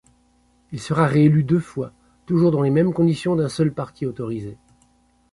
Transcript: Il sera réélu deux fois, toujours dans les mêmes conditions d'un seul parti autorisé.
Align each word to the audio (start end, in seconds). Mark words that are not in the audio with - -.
Il 0.71 0.79
sera 0.79 1.05
réélu 1.05 1.43
deux 1.43 1.59
fois, 1.59 1.93
toujours 2.25 2.49
dans 2.49 2.63
les 2.63 2.71
mêmes 2.71 2.91
conditions 2.91 3.35
d'un 3.35 3.49
seul 3.49 3.71
parti 3.71 4.07
autorisé. 4.07 4.57